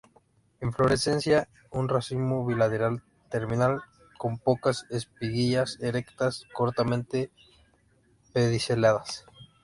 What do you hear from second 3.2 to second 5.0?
terminal, con pocas